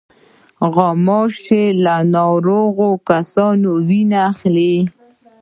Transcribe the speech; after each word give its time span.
غوماشې 0.73 1.63
له 1.83 1.95
ناروغو 2.15 2.89
کسانو 3.09 3.71
وینه 3.87 4.19
اخلي. 4.31 4.75